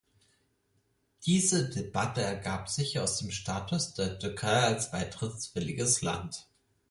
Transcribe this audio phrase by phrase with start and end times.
[1.27, 6.47] Diese Debatte ergab sich aus dem Status der Türkei als beitrittswilliges Land.